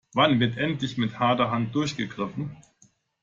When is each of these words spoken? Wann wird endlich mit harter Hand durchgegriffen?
Wann 0.15 0.39
wird 0.39 0.57
endlich 0.57 0.97
mit 0.97 1.19
harter 1.19 1.51
Hand 1.51 1.75
durchgegriffen? 1.75 2.57